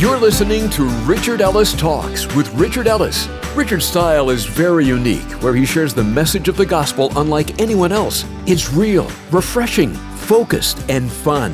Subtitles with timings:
[0.00, 3.28] You're listening to Richard Ellis Talks with Richard Ellis.
[3.54, 7.92] Richard's style is very unique, where he shares the message of the gospel unlike anyone
[7.92, 8.24] else.
[8.46, 11.52] It's real, refreshing, focused, and fun.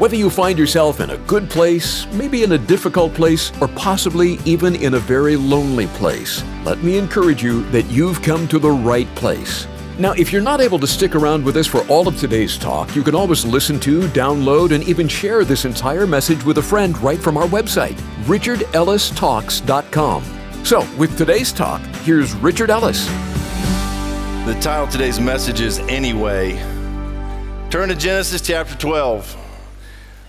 [0.00, 4.40] Whether you find yourself in a good place, maybe in a difficult place, or possibly
[4.44, 8.72] even in a very lonely place, let me encourage you that you've come to the
[8.72, 9.68] right place.
[9.96, 12.96] Now, if you're not able to stick around with us for all of today's talk,
[12.96, 16.98] you can always listen to, download, and even share this entire message with a friend
[16.98, 17.94] right from our website,
[18.24, 20.24] richardellistalks.com.
[20.64, 23.06] So, with today's talk, here's Richard Ellis.
[24.46, 26.56] The title of today's message is Anyway.
[27.70, 29.36] Turn to Genesis chapter 12.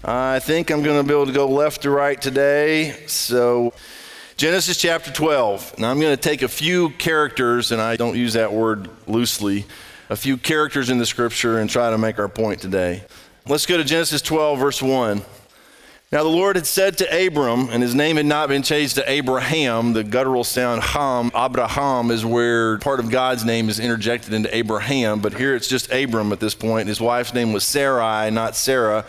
[0.04, 2.92] I think I'm going to be able to go left to right today.
[3.08, 3.74] So,
[4.38, 5.80] Genesis chapter 12.
[5.80, 9.66] Now, I'm going to take a few characters, and I don't use that word loosely,
[10.10, 13.06] a few characters in the scripture and try to make our point today.
[13.48, 15.22] Let's go to Genesis 12, verse 1.
[16.12, 19.10] Now, the Lord had said to Abram, and his name had not been changed to
[19.10, 24.54] Abraham, the guttural sound Ham, Abraham is where part of God's name is interjected into
[24.54, 26.90] Abraham, but here it's just Abram at this point.
[26.90, 29.06] His wife's name was Sarai, not Sarah.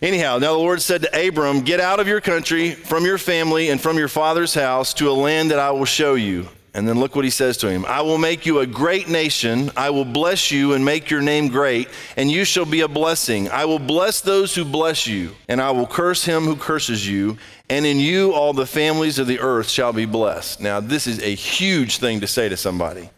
[0.00, 3.70] Anyhow, now the Lord said to Abram, Get out of your country, from your family,
[3.70, 6.48] and from your father's house to a land that I will show you.
[6.72, 9.72] And then look what he says to him I will make you a great nation.
[9.76, 13.48] I will bless you and make your name great, and you shall be a blessing.
[13.48, 17.36] I will bless those who bless you, and I will curse him who curses you.
[17.68, 20.60] And in you all the families of the earth shall be blessed.
[20.60, 23.10] Now, this is a huge thing to say to somebody.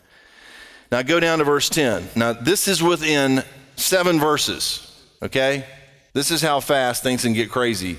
[0.91, 2.09] Now, go down to verse 10.
[2.17, 3.45] Now, this is within
[3.77, 5.67] seven verses, okay?
[6.13, 7.97] This is how fast things can get crazy.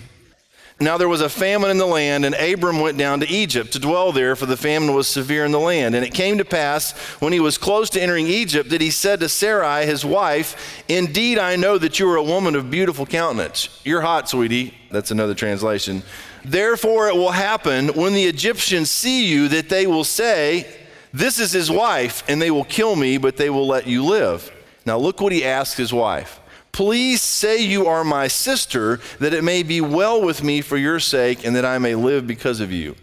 [0.81, 3.79] Now there was a famine in the land, and Abram went down to Egypt to
[3.79, 5.93] dwell there, for the famine was severe in the land.
[5.93, 9.19] And it came to pass, when he was close to entering Egypt, that he said
[9.19, 13.79] to Sarai, his wife, Indeed, I know that you are a woman of beautiful countenance.
[13.85, 14.73] You're hot, sweetie.
[14.89, 16.01] That's another translation.
[16.43, 20.67] Therefore, it will happen when the Egyptians see you that they will say,
[21.13, 24.51] This is his wife, and they will kill me, but they will let you live.
[24.83, 26.40] Now, look what he asked his wife.
[26.71, 30.99] Please say you are my sister, that it may be well with me for your
[30.99, 32.95] sake, and that I may live because of you.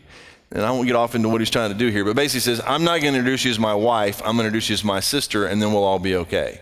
[0.50, 2.62] And I won't get off into what he's trying to do here, but basically says,
[2.66, 4.84] I'm not going to introduce you as my wife, I'm going to introduce you as
[4.84, 6.60] my sister, and then we'll all be okay.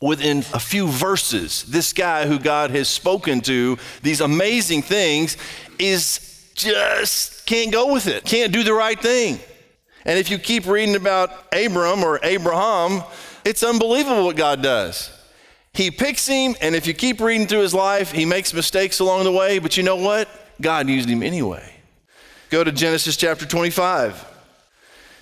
[0.00, 5.36] Within a few verses, this guy who God has spoken to, these amazing things,
[5.78, 9.38] is just can't go with it, can't do the right thing.
[10.06, 13.02] And if you keep reading about Abram or Abraham,
[13.44, 15.10] it's unbelievable what God does.
[15.76, 19.24] He picks him, and if you keep reading through his life, he makes mistakes along
[19.24, 20.26] the way, but you know what?
[20.58, 21.70] God used him anyway.
[22.48, 24.24] Go to Genesis chapter 25,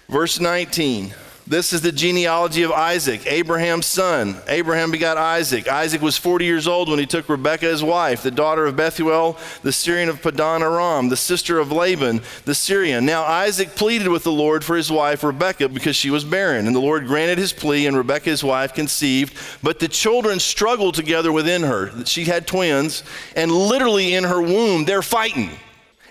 [0.09, 1.12] verse 19.
[1.47, 4.37] This is the genealogy of Isaac, Abraham's son.
[4.49, 5.69] Abraham begot Isaac.
[5.69, 9.37] Isaac was 40 years old when he took Rebekah his wife, the daughter of Bethuel,
[9.62, 13.05] the Syrian of Padan Aram, the sister of Laban, the Syrian.
[13.05, 16.66] Now Isaac pleaded with the Lord for his wife Rebekah because she was barren.
[16.66, 19.37] And the Lord granted his plea, and Rebekah his wife conceived.
[19.62, 21.93] But the children struggled together within her.
[22.06, 23.03] She had twins,
[23.37, 25.50] and literally in her womb, they're fighting.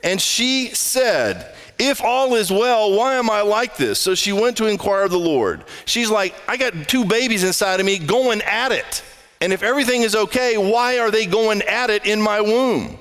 [0.03, 3.99] And she said, if all is well, why am I like this?
[3.99, 5.63] So she went to inquire of the Lord.
[5.85, 9.03] She's like, I got two babies inside of me going at it.
[9.41, 12.97] And if everything is okay, why are they going at it in my womb?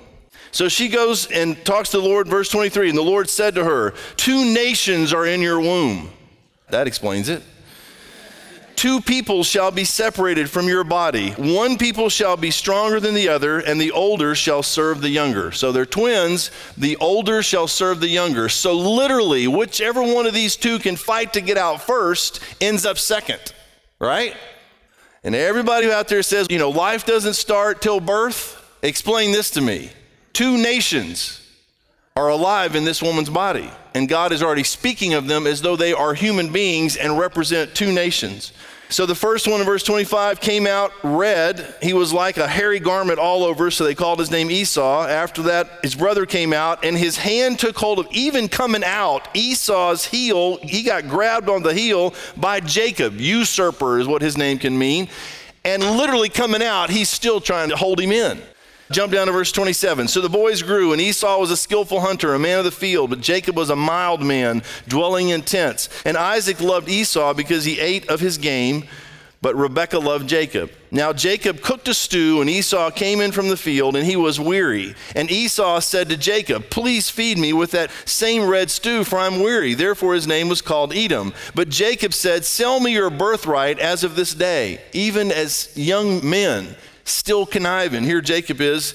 [0.51, 2.91] So she goes and talks to the Lord, verse 23.
[2.91, 6.11] And the Lord said to her, Two nations are in your womb.
[6.69, 7.43] That explains it.
[8.77, 11.31] Two people shall be separated from your body.
[11.33, 15.53] One people shall be stronger than the other, and the older shall serve the younger.
[15.53, 16.51] So they're twins.
[16.77, 18.49] The older shall serve the younger.
[18.49, 22.99] So literally, whichever one of these two can fight to get out first ends up
[22.99, 23.41] second,
[24.01, 24.37] right?
[25.25, 28.59] And everybody out there says, you know, life doesn't start till birth.
[28.83, 29.91] Explain this to me.
[30.33, 31.39] Two nations
[32.17, 35.77] are alive in this woman's body, and God is already speaking of them as though
[35.77, 38.53] they are human beings and represent two nations.
[38.93, 41.77] So the first one in verse 25 came out red.
[41.81, 45.07] He was like a hairy garment all over, so they called his name Esau.
[45.07, 49.29] After that, his brother came out, and his hand took hold of, even coming out,
[49.35, 50.59] Esau's heel.
[50.59, 53.19] He got grabbed on the heel by Jacob.
[53.19, 55.09] Usurper is what his name can mean.
[55.65, 58.43] And literally coming out, he's still trying to hold him in.
[58.93, 60.07] Jump down to verse 27.
[60.07, 63.09] So the boys grew, and Esau was a skillful hunter, a man of the field,
[63.09, 65.89] but Jacob was a mild man, dwelling in tents.
[66.05, 68.85] And Isaac loved Esau because he ate of his game,
[69.41, 70.71] but Rebekah loved Jacob.
[70.91, 74.39] Now Jacob cooked a stew, and Esau came in from the field, and he was
[74.39, 74.95] weary.
[75.17, 79.41] And Esau said to Jacob, Please feed me with that same red stew, for I'm
[79.41, 79.73] weary.
[79.73, 81.33] Therefore his name was called Edom.
[81.55, 86.77] But Jacob said, Sell me your birthright as of this day, even as young men
[87.05, 88.05] still conniving.
[88.05, 88.95] Here Jacob is.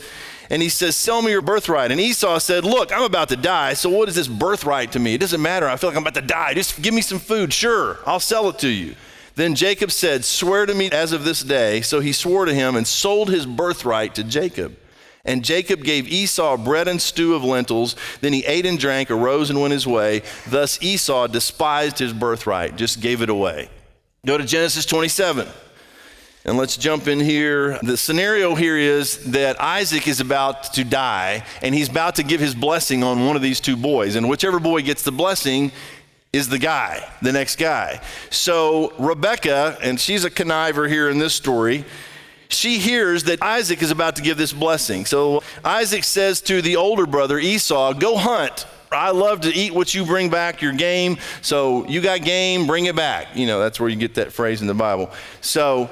[0.49, 1.91] And he says, Sell me your birthright.
[1.91, 5.13] And Esau said, Look, I'm about to die, so what is this birthright to me?
[5.13, 5.67] It doesn't matter.
[5.67, 6.53] I feel like I'm about to die.
[6.53, 7.51] Just give me some food.
[7.51, 8.95] Sure, I'll sell it to you.
[9.35, 11.81] Then Jacob said, Swear to me as of this day.
[11.81, 14.75] So he swore to him and sold his birthright to Jacob.
[15.25, 17.97] And Jacob gave Esau bread and stew of lentils.
[18.21, 20.23] Then he ate and drank, arose and went his way.
[20.47, 23.69] Thus Esau despised his birthright, just gave it away.
[24.25, 25.47] Go to Genesis 27.
[26.47, 27.77] And let's jump in here.
[27.83, 32.39] The scenario here is that Isaac is about to die, and he's about to give
[32.39, 34.15] his blessing on one of these two boys.
[34.15, 35.73] And whichever boy gets the blessing
[36.31, 37.99] is the guy, the next guy.
[38.29, 41.83] So Rebekah, and she's a conniver here in this story,
[42.47, 45.05] she hears that Isaac is about to give this blessing.
[45.05, 48.65] So Isaac says to the older brother Esau, Go hunt.
[48.89, 51.17] I love to eat what you bring back, your game.
[51.41, 53.35] So you got game, bring it back.
[53.35, 55.11] You know, that's where you get that phrase in the Bible.
[55.41, 55.89] So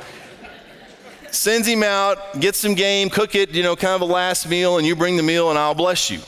[1.35, 4.77] sends him out, gets some game, cook it, you know, kind of a last meal,
[4.77, 6.19] and you bring the meal and I'll bless you.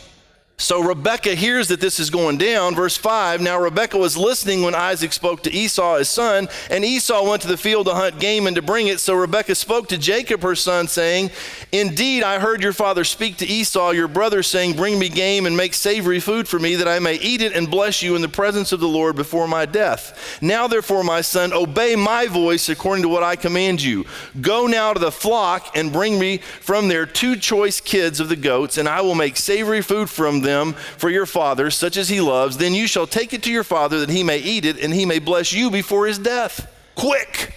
[0.59, 2.73] So Rebekah hears that this is going down.
[2.73, 7.29] Verse 5 Now Rebekah was listening when Isaac spoke to Esau, his son, and Esau
[7.29, 8.99] went to the field to hunt game and to bring it.
[8.99, 11.29] So Rebekah spoke to Jacob, her son, saying,
[11.71, 15.55] Indeed, I heard your father speak to Esau, your brother, saying, Bring me game and
[15.55, 18.27] make savory food for me, that I may eat it and bless you in the
[18.27, 20.39] presence of the Lord before my death.
[20.41, 24.05] Now, therefore, my son, obey my voice according to what I command you.
[24.41, 28.35] Go now to the flock and bring me from there two choice kids of the
[28.35, 32.09] goats, and I will make savory food from them them for your father, such as
[32.09, 34.79] he loves, then you shall take it to your father that he may eat it
[34.79, 36.73] and he may bless you before his death.
[36.95, 37.53] Quick,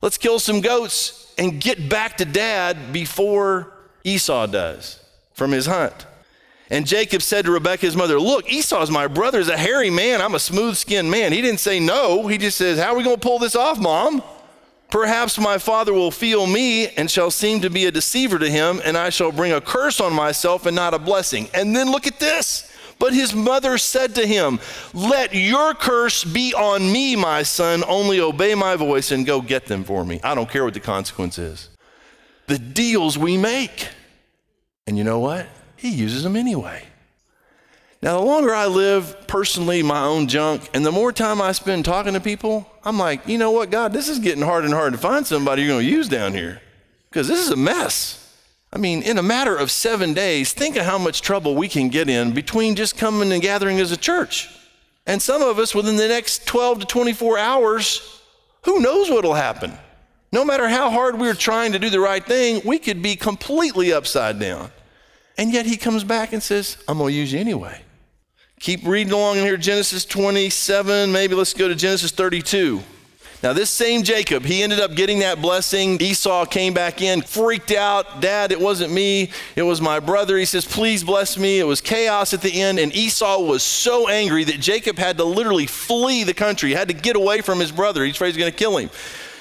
[0.00, 3.72] let's kill some goats and get back to dad before
[4.04, 5.00] Esau does
[5.34, 6.06] from his hunt.
[6.70, 10.20] And Jacob said to Rebekah, his mother, Look, Esau's my brother, is a hairy man.
[10.20, 11.32] I'm a smooth skinned man.
[11.32, 12.26] He didn't say no.
[12.26, 14.22] He just says, How are we going to pull this off, mom?
[14.96, 18.80] Perhaps my father will feel me and shall seem to be a deceiver to him,
[18.82, 21.50] and I shall bring a curse on myself and not a blessing.
[21.52, 22.72] And then look at this.
[22.98, 24.58] But his mother said to him,
[24.94, 27.84] Let your curse be on me, my son.
[27.86, 30.18] Only obey my voice and go get them for me.
[30.24, 31.68] I don't care what the consequence is.
[32.46, 33.90] The deals we make.
[34.86, 35.46] And you know what?
[35.76, 36.84] He uses them anyway.
[38.06, 41.84] Now, the longer I live personally my own junk, and the more time I spend
[41.84, 44.92] talking to people, I'm like, you know what, God, this is getting hard and hard
[44.92, 46.62] to find somebody you're going to use down here
[47.10, 48.32] because this is a mess.
[48.72, 51.88] I mean, in a matter of seven days, think of how much trouble we can
[51.88, 54.56] get in between just coming and gathering as a church.
[55.04, 58.22] And some of us, within the next 12 to 24 hours,
[58.62, 59.72] who knows what will happen?
[60.30, 63.92] No matter how hard we're trying to do the right thing, we could be completely
[63.92, 64.70] upside down.
[65.36, 67.82] And yet he comes back and says, I'm going to use you anyway.
[68.66, 72.82] Keep reading along in here, Genesis 27, maybe let's go to Genesis 32.
[73.40, 76.00] Now, this same Jacob, he ended up getting that blessing.
[76.02, 78.20] Esau came back in, freaked out.
[78.20, 80.36] Dad, it wasn't me, it was my brother.
[80.36, 81.60] He says, Please bless me.
[81.60, 82.80] It was chaos at the end.
[82.80, 86.94] And Esau was so angry that Jacob had to literally flee the country, had to
[86.94, 88.04] get away from his brother.
[88.04, 88.90] He's afraid he's going to kill him.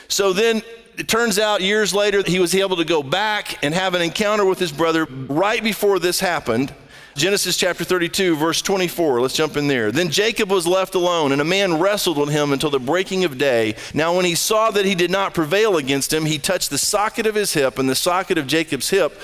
[0.08, 0.62] So then
[1.00, 4.46] it turns out years later, he was able to go back and have an encounter
[4.46, 6.76] with his brother right before this happened.
[7.16, 9.22] Genesis chapter 32, verse 24.
[9.22, 9.90] Let's jump in there.
[9.90, 13.38] Then Jacob was left alone, and a man wrestled with him until the breaking of
[13.38, 13.76] day.
[13.94, 17.26] Now, when he saw that he did not prevail against him, he touched the socket
[17.26, 19.18] of his hip, and the socket of Jacob's hip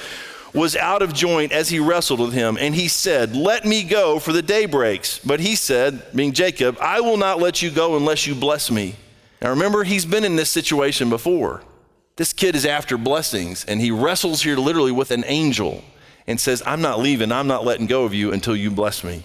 [0.54, 2.58] was out of joint as he wrestled with him.
[2.58, 5.20] And he said, Let me go, for the day breaks.
[5.20, 8.96] But he said, being Jacob, I will not let you go unless you bless me.
[9.42, 11.62] Now remember, he's been in this situation before.
[12.16, 15.84] This kid is after blessings, and he wrestles here literally with an angel
[16.28, 19.24] and says, I'm not leaving, I'm not letting go of you until you bless me.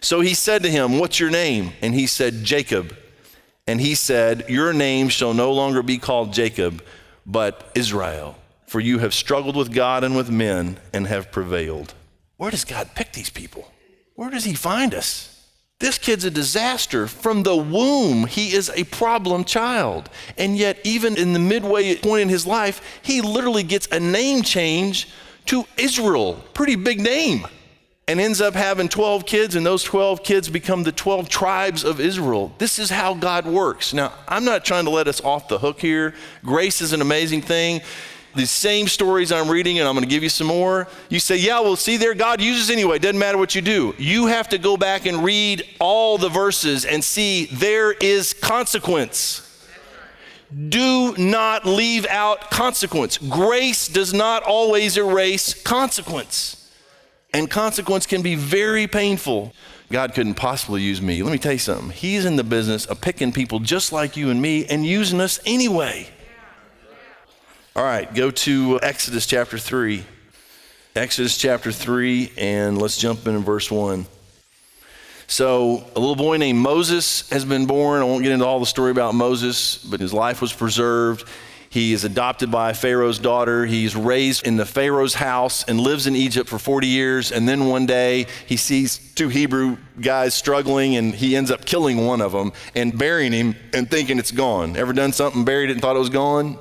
[0.00, 1.72] So he said to him, What's your name?
[1.82, 2.96] And he said, Jacob.
[3.66, 6.82] And he said, Your name shall no longer be called Jacob,
[7.26, 11.94] but Israel, for you have struggled with God and with men and have prevailed.
[12.36, 13.70] Where does God pick these people?
[14.14, 15.34] Where does he find us?
[15.80, 17.06] This kid's a disaster.
[17.06, 20.10] From the womb, he is a problem child.
[20.36, 24.42] And yet, even in the midway point in his life, he literally gets a name
[24.42, 25.08] change
[25.48, 27.46] to Israel, pretty big name,
[28.06, 32.00] and ends up having 12 kids, and those 12 kids become the 12 tribes of
[32.00, 32.52] Israel.
[32.58, 33.94] This is how God works.
[33.94, 36.14] Now, I'm not trying to let us off the hook here.
[36.44, 37.80] Grace is an amazing thing.
[38.34, 40.86] The same stories I'm reading, and I'm going to give you some more.
[41.08, 42.98] You say, Yeah, well, see there, God uses anyway.
[42.98, 43.94] Doesn't matter what you do.
[43.96, 49.47] You have to go back and read all the verses and see there is consequence.
[50.68, 53.18] Do not leave out consequence.
[53.18, 56.70] Grace does not always erase consequence.
[57.34, 59.52] And consequence can be very painful.
[59.90, 61.22] God couldn't possibly use me.
[61.22, 61.90] Let me tell you something.
[61.90, 65.38] He's in the business of picking people just like you and me and using us
[65.44, 66.08] anyway.
[67.76, 70.04] All right, go to Exodus chapter 3.
[70.96, 74.06] Exodus chapter 3, and let's jump in in verse 1.
[75.30, 78.00] So, a little boy named Moses has been born.
[78.00, 81.28] I won't get into all the story about Moses, but his life was preserved.
[81.68, 83.66] He is adopted by Pharaoh's daughter.
[83.66, 87.30] He's raised in the Pharaoh's house and lives in Egypt for 40 years.
[87.30, 92.06] And then one day he sees two Hebrew guys struggling and he ends up killing
[92.06, 94.78] one of them and burying him and thinking it's gone.
[94.78, 96.58] Ever done something, buried it, and thought it was gone?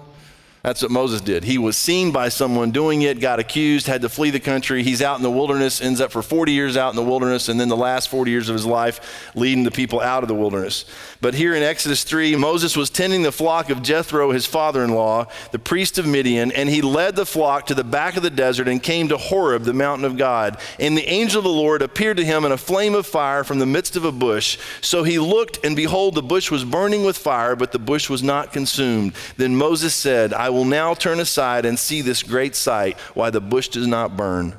[0.68, 1.46] That's what Moses did.
[1.46, 4.84] He was seen by someone doing it, got accused, had to flee the country.
[4.84, 7.58] He's out in the wilderness, ends up for 40 years out in the wilderness, and
[7.58, 10.84] then the last 40 years of his life leading the people out of the wilderness.
[11.22, 14.90] But here in Exodus 3, Moses was tending the flock of Jethro, his father in
[14.90, 18.30] law, the priest of Midian, and he led the flock to the back of the
[18.30, 20.58] desert and came to Horeb, the mountain of God.
[20.82, 23.60] And the angel of the Lord appeared to him in a flame of fire from
[23.60, 24.58] the midst of a bush.
[24.82, 28.22] So he looked, and behold, the bush was burning with fire, but the bush was
[28.22, 29.14] not consumed.
[29.38, 33.42] Then Moses said, I will now turn aside and see this great sight, why the
[33.42, 34.58] bush does not burn.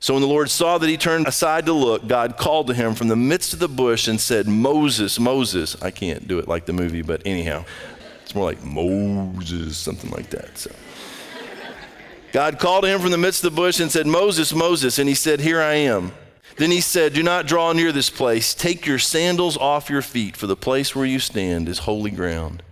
[0.00, 2.94] So when the Lord saw that he turned aside to look, God called to him
[2.94, 5.80] from the midst of the bush and said, Moses, Moses.
[5.82, 7.66] I can't do it like the movie, but anyhow,
[8.22, 10.56] it's more like Moses, something like that.
[10.56, 10.70] So.
[12.32, 14.98] God called to him from the midst of the bush and said, Moses, Moses.
[14.98, 16.12] And he said, Here I am.
[16.56, 18.54] Then he said, Do not draw near this place.
[18.54, 22.62] Take your sandals off your feet, for the place where you stand is holy ground.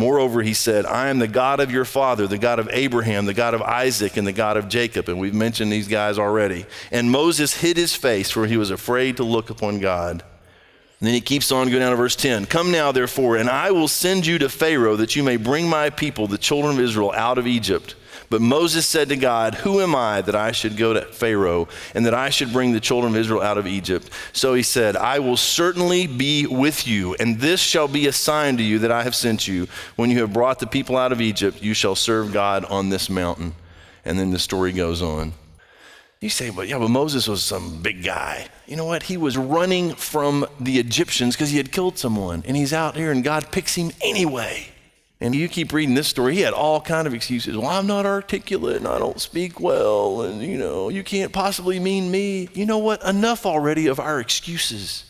[0.00, 3.34] Moreover, he said, I am the God of your father, the God of Abraham, the
[3.34, 5.10] God of Isaac, and the God of Jacob.
[5.10, 6.64] And we've mentioned these guys already.
[6.90, 10.12] And Moses hid his face, for he was afraid to look upon God.
[10.12, 12.46] And then he keeps on going down to verse 10.
[12.46, 15.90] Come now, therefore, and I will send you to Pharaoh, that you may bring my
[15.90, 17.94] people, the children of Israel, out of Egypt.
[18.30, 22.06] But Moses said to God, Who am I that I should go to Pharaoh and
[22.06, 24.08] that I should bring the children of Israel out of Egypt?
[24.32, 28.56] So he said, I will certainly be with you, and this shall be a sign
[28.58, 29.66] to you that I have sent you.
[29.96, 33.10] When you have brought the people out of Egypt, you shall serve God on this
[33.10, 33.54] mountain.
[34.04, 35.32] And then the story goes on.
[36.20, 38.46] You say, but yeah, but Moses was some big guy.
[38.66, 39.04] You know what?
[39.04, 43.10] He was running from the Egyptians because he had killed someone, and he's out here,
[43.10, 44.68] and God picks him anyway.
[45.22, 47.54] And you keep reading this story, he had all kind of excuses.
[47.56, 51.78] Well, I'm not articulate and I don't speak well, and you know, you can't possibly
[51.78, 52.48] mean me.
[52.54, 53.02] You know what?
[53.02, 55.04] Enough already of our excuses.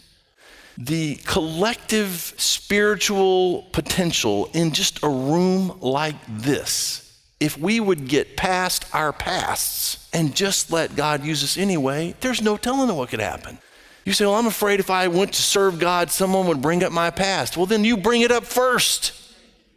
[0.76, 7.06] The collective spiritual potential in just a room like this,
[7.38, 12.42] if we would get past our pasts and just let God use us anyway, there's
[12.42, 13.58] no telling what could happen.
[14.04, 16.90] You say, Well, I'm afraid if I went to serve God, someone would bring up
[16.90, 17.56] my past.
[17.56, 19.12] Well, then you bring it up first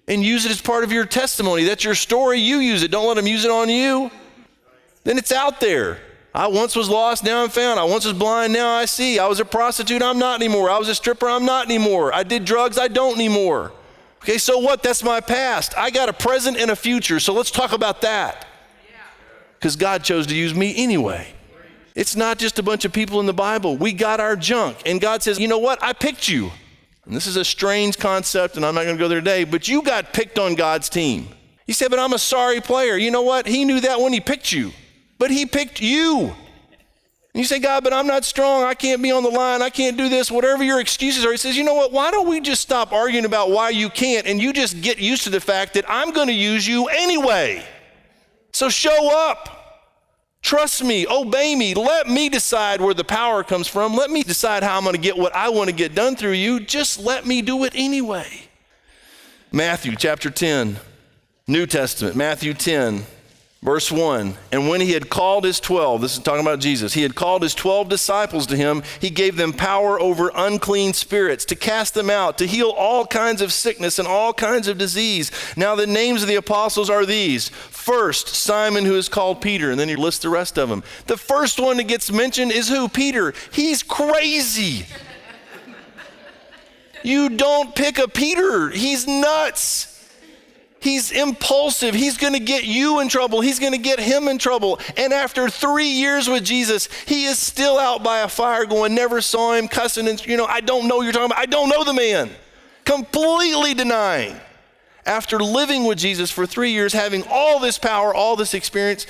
[0.08, 1.64] and use it as part of your testimony.
[1.64, 2.40] That's your story.
[2.40, 2.92] You use it.
[2.92, 4.12] Don't let them use it on you.
[5.04, 6.00] Then it's out there.
[6.36, 7.80] I once was lost, now I'm found.
[7.80, 9.20] I once was blind, now I see.
[9.20, 10.70] I was a prostitute, I'm not anymore.
[10.70, 12.14] I was a stripper, I'm not anymore.
[12.14, 13.72] I did drugs, I don't anymore.
[14.24, 14.82] Okay, so what?
[14.82, 15.78] That's my past.
[15.78, 18.48] I got a present and a future, so let's talk about that.
[19.60, 21.28] Because God chose to use me anyway.
[21.94, 23.78] It's not just a bunch of people in the Bible.
[23.78, 25.84] We got our junk, and God says, you know what?
[25.84, 26.52] I picked you.
[27.06, 29.68] And this is a strange concept, and I'm not going to go there today, but
[29.68, 31.28] you got picked on God's team.
[31.68, 32.98] You said, but I'm a sorry player.
[32.98, 33.46] You know what?
[33.46, 34.72] He knew that when he picked you,
[35.18, 36.34] but he picked you.
[37.34, 38.64] And you say, God, but I'm not strong.
[38.64, 39.62] I can't be on the line.
[39.64, 40.30] I can't do this.
[40.30, 41.32] Whatever your excuses are.
[41.32, 41.92] He says, you know what?
[41.92, 45.24] Why don't we just stop arguing about why you can't and you just get used
[45.24, 47.66] to the fact that I'm going to use you anyway?
[48.52, 49.63] So show up.
[50.44, 53.96] Trust me, obey me, let me decide where the power comes from.
[53.96, 56.34] Let me decide how I'm going to get what I want to get done through
[56.34, 56.60] you.
[56.60, 58.28] Just let me do it anyway.
[59.54, 60.78] Matthew chapter 10,
[61.48, 63.06] New Testament, Matthew 10,
[63.64, 67.02] Verse 1 And when he had called his 12, this is talking about Jesus, he
[67.02, 68.84] had called his 12 disciples to him.
[69.00, 73.42] He gave them power over unclean spirits to cast them out, to heal all kinds
[73.42, 75.32] of sickness and all kinds of disease.
[75.56, 79.80] Now, the names of the apostles are these First, Simon, who is called Peter, and
[79.80, 80.84] then he lists the rest of them.
[81.08, 82.90] The first one that gets mentioned is who?
[82.90, 83.34] Peter.
[83.54, 84.86] He's crazy.
[87.02, 89.93] you don't pick a Peter, he's nuts.
[90.84, 91.96] He's impulsive.
[91.96, 93.40] He's going to get you in trouble.
[93.40, 94.82] He's going to get him in trouble.
[94.98, 99.22] And after three years with Jesus, he is still out by a fire going, never
[99.22, 100.10] saw him cussing.
[100.10, 101.38] And, you know, I don't know you're talking about.
[101.38, 102.30] I don't know the man.
[102.84, 104.36] Completely denying.
[105.06, 109.06] After living with Jesus for three years, having all this power, all this experience,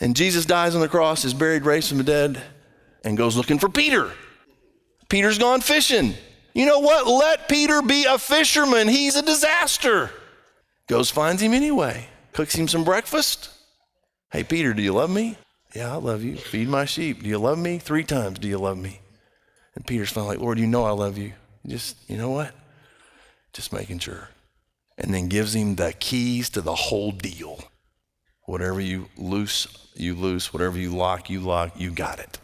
[0.00, 2.42] and Jesus dies on the cross, is buried, raised from the dead,
[3.04, 4.12] and goes looking for Peter.
[5.08, 6.12] Peter's gone fishing.
[6.52, 7.06] You know what?
[7.06, 8.88] Let Peter be a fisherman.
[8.88, 10.10] He's a disaster.
[10.88, 13.50] Goes, finds him anyway, cooks him some breakfast.
[14.30, 15.36] Hey, Peter, do you love me?
[15.74, 16.36] Yeah, I love you.
[16.36, 17.22] Feed my sheep.
[17.22, 17.78] Do you love me?
[17.78, 19.00] Three times, do you love me?
[19.74, 21.32] And Peter's finally like, Lord, you know I love you.
[21.66, 22.54] Just, you know what?
[23.52, 24.28] Just making sure.
[24.96, 27.64] And then gives him the keys to the whole deal.
[28.44, 30.52] Whatever you loose, you loose.
[30.52, 31.78] Whatever you lock, you lock.
[31.78, 32.38] You got it.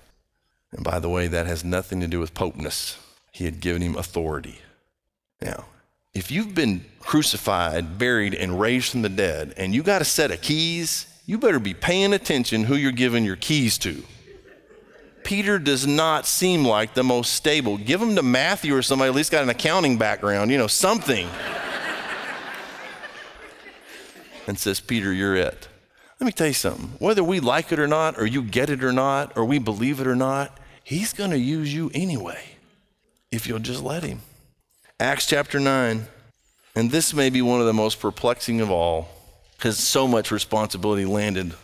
[0.72, 2.98] And by the way, that has nothing to do with popeness.
[3.30, 4.58] He had given him authority.
[5.40, 5.66] Now,
[6.14, 10.30] if you've been crucified, buried, and raised from the dead, and you got a set
[10.30, 14.02] of keys, you better be paying attention who you're giving your keys to.
[15.24, 17.78] Peter does not seem like the most stable.
[17.78, 21.28] Give him to Matthew or somebody at least got an accounting background, you know, something.
[24.46, 25.68] and says, Peter, you're it.
[26.20, 26.92] Let me tell you something.
[26.98, 30.00] Whether we like it or not, or you get it or not, or we believe
[30.00, 32.42] it or not, he's going to use you anyway
[33.30, 34.20] if you'll just let him.
[35.02, 36.06] Acts chapter 9.
[36.76, 39.08] And this may be one of the most perplexing of all
[39.56, 41.54] because so much responsibility landed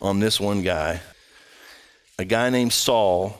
[0.00, 1.00] on this one guy.
[2.18, 3.36] A guy named Saul,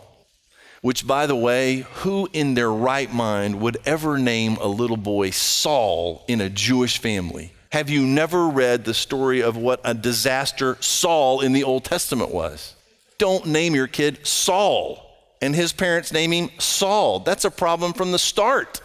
[0.80, 5.30] which, by the way, who in their right mind would ever name a little boy
[5.30, 7.52] Saul in a Jewish family?
[7.72, 12.32] Have you never read the story of what a disaster Saul in the Old Testament
[12.32, 12.76] was?
[13.18, 15.00] Don't name your kid Saul.
[15.42, 17.18] And his parents name him Saul.
[17.18, 18.80] That's a problem from the start.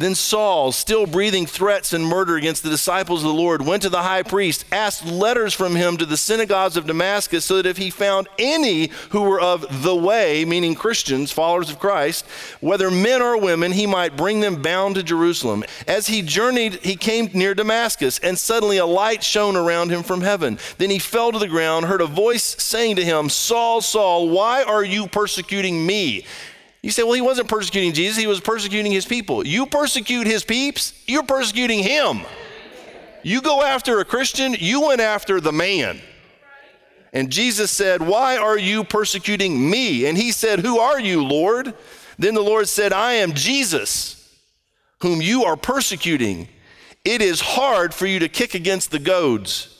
[0.00, 3.90] Then Saul, still breathing threats and murder against the disciples of the Lord, went to
[3.90, 7.76] the high priest, asked letters from him to the synagogues of Damascus, so that if
[7.76, 12.24] he found any who were of the way, meaning Christians, followers of Christ,
[12.60, 15.64] whether men or women, he might bring them bound to Jerusalem.
[15.86, 20.22] As he journeyed, he came near Damascus, and suddenly a light shone around him from
[20.22, 20.58] heaven.
[20.78, 24.62] Then he fell to the ground, heard a voice saying to him, Saul, Saul, why
[24.62, 26.24] are you persecuting me?
[26.82, 29.46] You say, well, he wasn't persecuting Jesus, he was persecuting his people.
[29.46, 32.22] You persecute his peeps, you're persecuting him.
[33.22, 36.00] You go after a Christian, you went after the man.
[37.12, 40.06] And Jesus said, Why are you persecuting me?
[40.06, 41.74] And he said, Who are you, Lord?
[42.18, 44.38] Then the Lord said, I am Jesus,
[45.00, 46.48] whom you are persecuting.
[47.04, 49.79] It is hard for you to kick against the goads.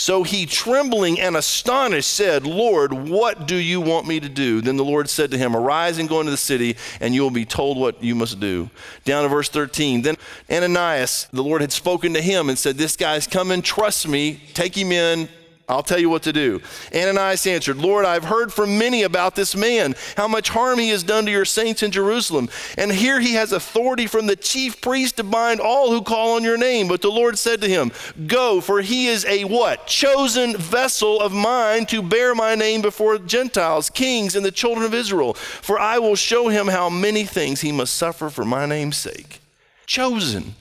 [0.00, 4.62] So he, trembling and astonished, said, Lord, what do you want me to do?
[4.62, 7.30] Then the Lord said to him, Arise and go into the city, and you will
[7.30, 8.70] be told what you must do.
[9.04, 10.00] Down to verse 13.
[10.00, 10.16] Then
[10.50, 14.74] Ananias, the Lord had spoken to him and said, This guy's coming, trust me, take
[14.74, 15.28] him in,
[15.70, 16.60] I'll tell you what to do.
[16.92, 21.04] Ananias answered, Lord, I've heard from many about this man, how much harm he has
[21.04, 22.48] done to your saints in Jerusalem.
[22.76, 26.42] And here he has authority from the chief priest to bind all who call on
[26.42, 26.88] your name.
[26.88, 27.92] But the Lord said to him,
[28.26, 29.86] Go, for he is a what?
[29.86, 34.92] Chosen vessel of mine to bear my name before Gentiles, kings, and the children of
[34.92, 35.34] Israel.
[35.34, 39.40] For I will show him how many things he must suffer for my name's sake.
[39.86, 40.56] Chosen.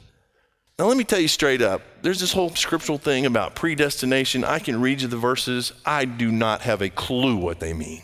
[0.79, 4.45] Now, let me tell you straight up there's this whole scriptural thing about predestination.
[4.45, 8.03] I can read you the verses, I do not have a clue what they mean.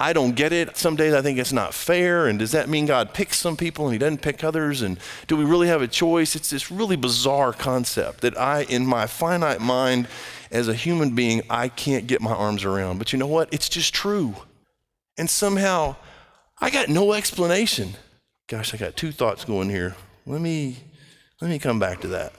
[0.00, 0.76] I don't get it.
[0.76, 2.26] Some days I think it's not fair.
[2.26, 4.82] And does that mean God picks some people and he doesn't pick others?
[4.82, 6.34] And do we really have a choice?
[6.34, 10.08] It's this really bizarre concept that I, in my finite mind
[10.50, 12.98] as a human being, I can't get my arms around.
[12.98, 13.48] But you know what?
[13.52, 14.34] It's just true.
[15.16, 15.94] And somehow
[16.60, 17.94] I got no explanation.
[18.48, 19.94] Gosh, I got two thoughts going here.
[20.26, 20.78] Let me
[21.40, 22.32] let me come back to that.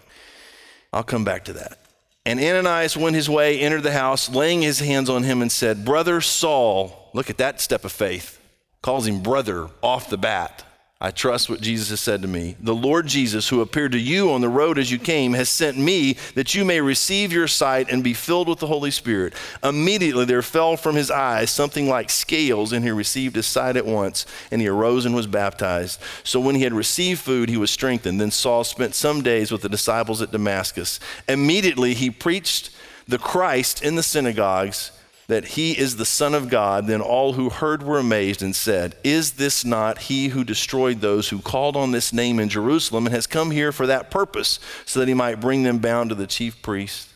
[0.91, 1.77] I'll come back to that.
[2.25, 5.85] And Ananias went his way, entered the house, laying his hands on him, and said,
[5.85, 8.39] Brother Saul, look at that step of faith,
[8.81, 10.63] calls him brother off the bat.
[11.01, 12.57] I trust what Jesus has said to me.
[12.59, 15.77] The Lord Jesus, who appeared to you on the road as you came, has sent
[15.77, 19.33] me that you may receive your sight and be filled with the Holy Spirit.
[19.63, 23.85] Immediately there fell from his eyes something like scales, and he received his sight at
[23.85, 26.01] once, and he arose and was baptized.
[26.25, 28.19] So when he had received food, he was strengthened.
[28.19, 30.99] Then Saul spent some days with the disciples at Damascus.
[31.29, 32.71] Immediately he preached
[33.07, 34.91] the Christ in the synagogues
[35.29, 38.95] that he is the Son of God, then all who heard were amazed and said,
[39.03, 43.13] Is this not he who destroyed those who called on this name in Jerusalem and
[43.13, 46.25] has come here for that purpose, so that he might bring them bound to the
[46.25, 47.09] chief priest?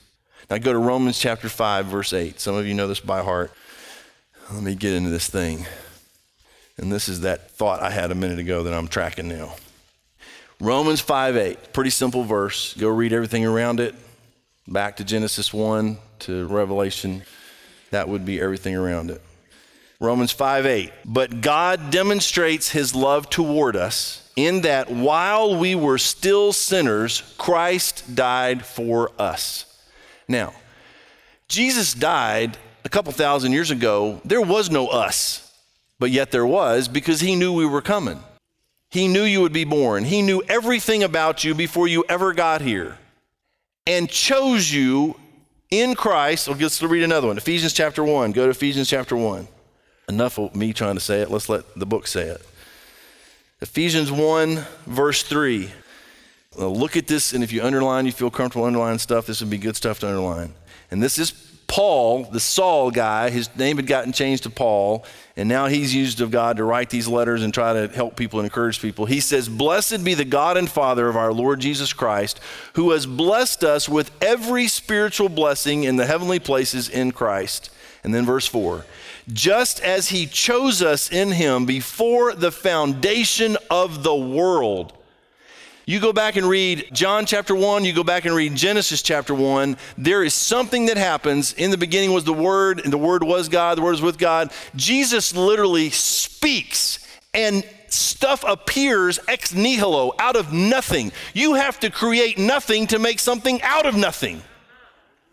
[0.48, 2.40] Now go to Romans chapter 5, verse 8.
[2.40, 3.52] Some of you know this by heart.
[4.52, 5.66] Let me get into this thing.
[6.78, 9.56] And this is that thought I had a minute ago that I'm tracking now.
[10.60, 12.76] Romans 5 8, pretty simple verse.
[12.76, 13.96] Go read everything around it.
[14.68, 17.24] Back to Genesis 1 to Revelation
[17.94, 19.22] that would be everything around it.
[20.00, 20.92] Romans 5 8.
[21.06, 28.16] But God demonstrates his love toward us in that while we were still sinners, Christ
[28.16, 29.66] died for us.
[30.28, 30.54] Now,
[31.48, 34.22] Jesus died a couple thousand years ago.
[34.26, 35.52] There was no us,
[36.00, 38.20] but yet there was because he knew we were coming.
[38.90, 40.04] He knew you would be born.
[40.04, 42.98] He knew everything about you before you ever got here
[43.88, 45.16] and chose you
[45.74, 46.48] in Christ.
[46.48, 47.38] Oh, I'll just read another one.
[47.38, 48.32] Ephesians chapter 1.
[48.32, 49.48] Go to Ephesians chapter 1.
[50.08, 51.32] Enough of me trying to say it.
[51.32, 52.46] Let's let the book say it.
[53.62, 55.72] Ephesians 1, verse 3.
[56.60, 59.50] Now look at this, and if you underline, you feel comfortable underlining stuff, this would
[59.50, 60.54] be good stuff to underline.
[60.92, 61.32] And this is
[61.74, 63.32] Paul, the Saul guy.
[63.32, 65.04] His name had gotten changed to Paul,
[65.36, 68.38] and now he's used of God to write these letters and try to help people
[68.38, 69.08] and encourage people.
[69.08, 72.40] He says, Blessed be the God and Father of our Lord Jesus Christ,
[72.74, 77.72] who has blessed us with every spiritual blessing in the heavenly places in Christ.
[78.04, 78.86] And then verse 4
[79.32, 84.94] just as he chose us in him before the foundation of the world
[85.86, 89.34] you go back and read John chapter 1, you go back and read Genesis chapter
[89.34, 89.76] 1.
[89.98, 91.54] There is something that happens.
[91.54, 94.18] In the beginning was the Word, and the Word was God, the Word was with
[94.18, 94.52] God.
[94.76, 101.12] Jesus literally speaks, and stuff appears ex nihilo, out of nothing.
[101.34, 104.42] You have to create nothing to make something out of nothing.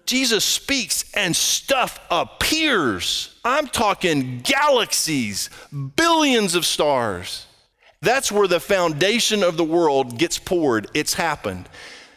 [0.05, 3.37] Jesus speaks, and stuff appears.
[3.45, 5.49] I'm talking galaxies,
[5.95, 7.47] billions of stars.
[8.03, 10.87] That's where the foundation of the world gets poured.
[10.95, 11.69] It's happened.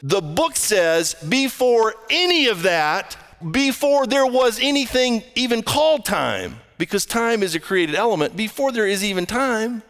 [0.02, 3.17] The book says before any of that,
[3.52, 8.88] before there was anything even called time, because time is a created element, before there
[8.88, 9.84] is even time,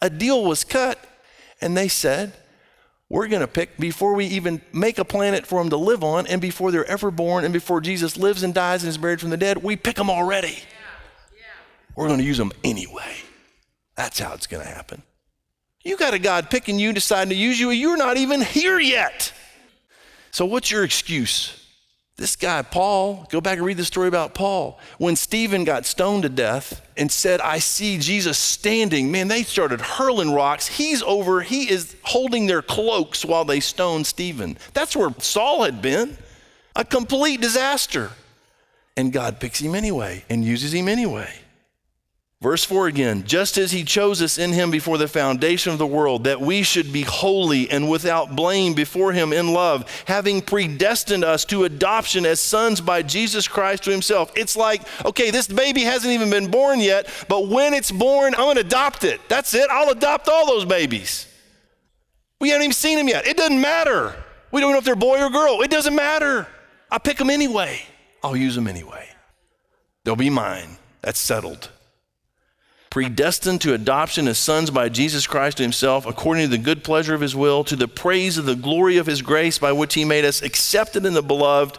[0.00, 0.98] a deal was cut,
[1.60, 2.32] and they said,
[3.08, 6.26] we're going to pick before we even make a planet for them to live on,
[6.26, 9.30] and before they're ever born, and before Jesus lives and dies and is buried from
[9.30, 10.48] the dead, we pick them already.
[10.48, 11.36] Yeah.
[11.36, 11.42] Yeah.
[11.96, 13.16] We're going to use them anyway.
[13.96, 15.02] That's how it's going to happen.
[15.86, 18.80] You got a God picking you, deciding to use you, and you're not even here
[18.80, 19.32] yet.
[20.32, 21.64] So, what's your excuse?
[22.16, 24.80] This guy, Paul, go back and read the story about Paul.
[24.98, 29.80] When Stephen got stoned to death and said, I see Jesus standing, man, they started
[29.80, 30.66] hurling rocks.
[30.66, 34.58] He's over, he is holding their cloaks while they stone Stephen.
[34.72, 36.18] That's where Saul had been.
[36.74, 38.10] A complete disaster.
[38.96, 41.32] And God picks him anyway and uses him anyway.
[42.42, 45.86] Verse 4 again, just as he chose us in him before the foundation of the
[45.86, 51.24] world, that we should be holy and without blame before him in love, having predestined
[51.24, 54.32] us to adoption as sons by Jesus Christ to himself.
[54.36, 58.42] It's like, okay, this baby hasn't even been born yet, but when it's born, I'm
[58.42, 59.18] going to adopt it.
[59.30, 59.70] That's it.
[59.70, 61.26] I'll adopt all those babies.
[62.38, 63.26] We haven't even seen them yet.
[63.26, 64.14] It doesn't matter.
[64.52, 65.62] We don't know if they're boy or girl.
[65.62, 66.46] It doesn't matter.
[66.90, 67.80] I pick them anyway.
[68.22, 69.08] I'll use them anyway.
[70.04, 70.76] They'll be mine.
[71.00, 71.70] That's settled
[72.96, 77.12] predestined to adoption as sons by Jesus Christ to himself, according to the good pleasure
[77.12, 80.02] of his will, to the praise of the glory of his grace by which he
[80.02, 81.78] made us accepted in the beloved.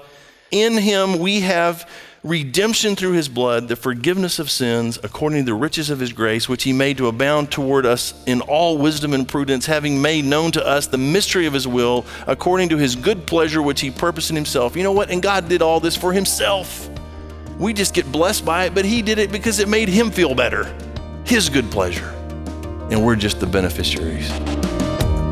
[0.52, 1.90] In him we have
[2.24, 6.48] redemption through his blood, the forgiveness of sins, according to the riches of his grace,
[6.48, 10.52] which he made to abound toward us in all wisdom and prudence, having made known
[10.52, 14.30] to us the mystery of his will, according to his good pleasure, which he purposed
[14.30, 14.76] in himself.
[14.76, 15.10] You know what?
[15.10, 16.88] And God did all this for himself.
[17.58, 20.36] We just get blessed by it, but he did it because it made him feel
[20.36, 20.72] better.
[21.28, 22.16] His good pleasure.
[22.90, 24.32] And we're just the beneficiaries.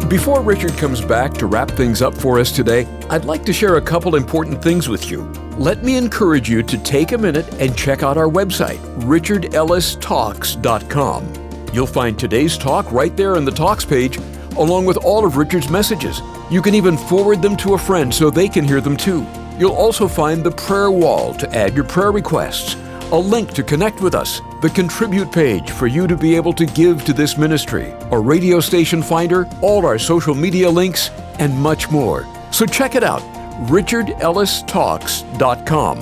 [0.10, 3.78] Before Richard comes back to wrap things up for us today, I'd like to share
[3.78, 5.22] a couple important things with you.
[5.58, 11.34] Let me encourage you to take a minute and check out our website, richardellistalks.com.
[11.74, 14.18] You'll find today's talk right there in the Talks page,
[14.58, 16.20] along with all of Richard's messages.
[16.52, 19.26] You can even forward them to a friend so they can hear them too.
[19.58, 22.76] You'll also find the prayer wall to add your prayer requests
[23.12, 26.66] a link to connect with us, the contribute page for you to be able to
[26.66, 31.92] give to this ministry, a radio station finder, all our social media links, and much
[31.92, 32.26] more.
[32.52, 33.22] So check it out,
[33.68, 36.00] richardellistalks.com.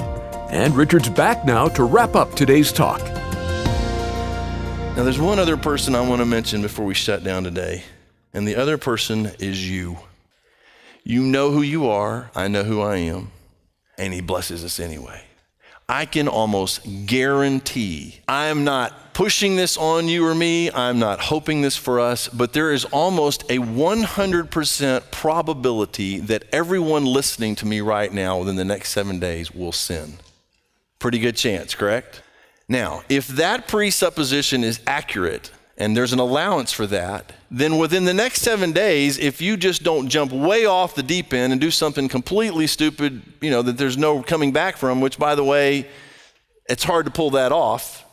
[0.49, 3.01] And Richard's back now to wrap up today's talk.
[4.95, 7.83] Now, there's one other person I want to mention before we shut down today,
[8.33, 9.97] and the other person is you.
[11.03, 13.31] You know who you are, I know who I am,
[13.97, 15.23] and He blesses us anyway.
[15.87, 21.19] I can almost guarantee I am not pushing this on you or me, I'm not
[21.19, 27.65] hoping this for us, but there is almost a 100% probability that everyone listening to
[27.65, 30.15] me right now within the next seven days will sin.
[30.99, 32.21] Pretty good chance, correct?
[32.67, 38.13] Now, if that presupposition is accurate, and there's an allowance for that, then within the
[38.13, 41.71] next seven days, if you just don't jump way off the deep end and do
[41.71, 45.87] something completely stupid, you know, that there's no coming back from, which by the way,
[46.69, 48.05] it's hard to pull that off,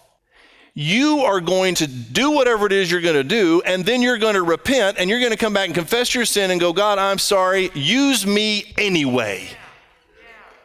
[0.72, 4.18] you are going to do whatever it is you're going to do, and then you're
[4.18, 6.72] going to repent and you're going to come back and confess your sin and go,
[6.72, 9.48] God, I'm sorry, use me anyway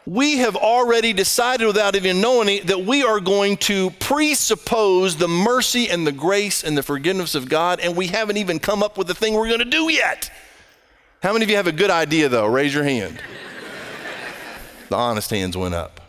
[0.05, 5.27] we have already decided without even knowing it that we are going to presuppose the
[5.27, 8.97] mercy and the grace and the forgiveness of God, and we haven't even come up
[8.97, 10.31] with the thing we're going to do yet.
[11.23, 12.45] How many of you have a good idea, though?
[12.45, 13.19] Raise your hand.
[14.89, 16.01] the honest hands went up.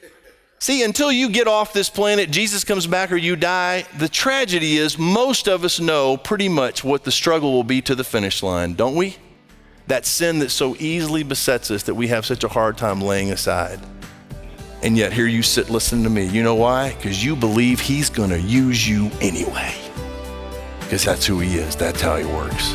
[0.59, 4.77] See, until you get off this planet, Jesus comes back or you die, the tragedy
[4.77, 8.43] is most of us know pretty much what the struggle will be to the finish
[8.43, 9.17] line, don't we?
[9.87, 13.31] That sin that so easily besets us that we have such a hard time laying
[13.33, 13.79] aside.
[14.83, 16.27] And yet here you sit listening to me.
[16.27, 16.95] You know why?
[16.95, 19.75] Because you believe He's going to use you anyway.
[20.81, 22.73] Because that's who He is, that's how He works.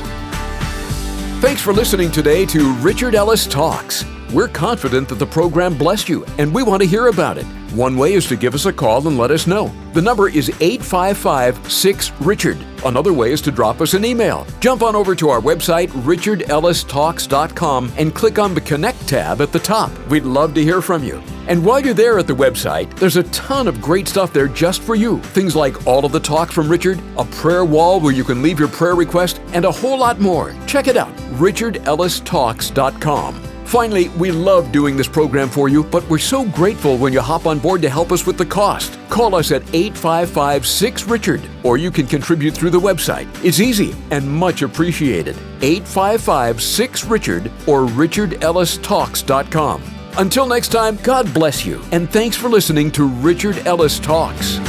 [1.41, 4.05] Thanks for listening today to Richard Ellis Talks.
[4.31, 7.43] We're confident that the program blessed you, and we want to hear about it.
[7.73, 9.73] One way is to give us a call and let us know.
[9.91, 12.57] The number is 855 6 Richard.
[12.85, 14.47] Another way is to drop us an email.
[14.61, 19.59] Jump on over to our website, richardellistalks.com, and click on the Connect tab at the
[19.59, 19.91] top.
[20.07, 21.21] We'd love to hear from you.
[21.49, 24.81] And while you're there at the website, there's a ton of great stuff there just
[24.81, 25.19] for you.
[25.19, 28.59] Things like all of the talks from Richard, a prayer wall where you can leave
[28.59, 30.55] your prayer request, and a whole lot more.
[30.67, 33.50] Check it out, richardellistalks.com.
[33.71, 37.45] Finally, we love doing this program for you, but we're so grateful when you hop
[37.45, 38.99] on board to help us with the cost.
[39.09, 43.29] Call us at 855 6 Richard, or you can contribute through the website.
[43.45, 45.37] It's easy and much appreciated.
[45.61, 49.83] 855 6 Richard or richardellistalks.com.
[50.17, 54.59] Until next time, God bless you, and thanks for listening to Richard Ellis Talks.